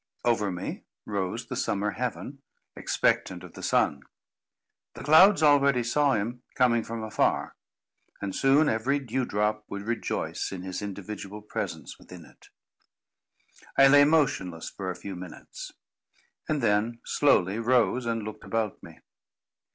[0.25, 2.41] Over me rose the summer heaven,
[2.75, 4.01] expectant of the sun.
[4.95, 7.55] The clouds already saw him, coming from afar;
[8.19, 12.47] and soon every dewdrop would rejoice in his individual presence within it.
[13.77, 15.71] I lay motionless for a few minutes;
[16.49, 19.01] and then slowly rose and looked about me.